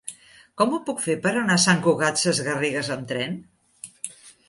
[0.61, 3.41] Com ho puc fer per anar a Sant Cugat Sesgarrigues amb tren?